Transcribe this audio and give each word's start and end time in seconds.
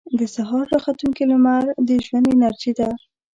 •د 0.19 0.21
سهار 0.35 0.65
راختونکې 0.73 1.23
لمر 1.31 1.63
د 1.87 1.89
ژوند 2.05 2.25
انرژي 2.33 2.71
ده. 2.79 2.89